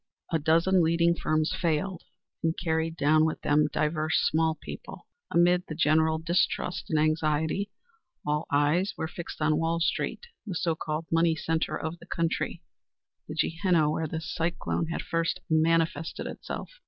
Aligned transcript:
A 0.33 0.39
dozen 0.39 0.81
leading 0.83 1.13
firms 1.13 1.53
failed 1.55 2.05
and 2.43 2.57
carried 2.57 2.97
down 2.97 3.23
with 3.23 3.39
them 3.41 3.67
diverse 3.71 4.15
small 4.17 4.57
people. 4.59 5.05
Amid 5.29 5.67
the 5.67 5.75
general 5.75 6.17
distrust 6.17 6.89
and 6.89 6.97
anxiety 6.97 7.69
all 8.25 8.47
eyes 8.51 8.95
were 8.97 9.07
fixed 9.07 9.43
on 9.43 9.59
Wall 9.59 9.79
street, 9.79 10.25
the 10.47 10.55
so 10.55 10.73
called 10.73 11.05
money 11.11 11.35
centre 11.35 11.77
of 11.79 11.99
the 11.99 12.07
country, 12.07 12.63
the 13.27 13.35
Gehenna 13.35 13.91
where 13.91 14.07
this 14.07 14.33
cyclone 14.33 14.87
had 14.87 15.03
first 15.03 15.39
manifested 15.51 16.25
itself. 16.25 16.71